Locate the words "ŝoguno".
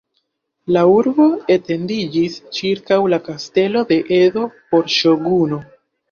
4.95-5.61